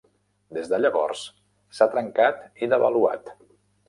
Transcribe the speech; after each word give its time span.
Des 0.57 0.69
de 0.69 0.77
llavors 0.85 1.21
s'ha 1.79 1.87
trencat 1.91 2.41
i 2.65 2.71
devaluat. 2.73 3.31